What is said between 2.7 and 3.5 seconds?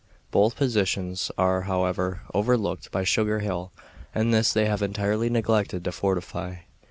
by Sugar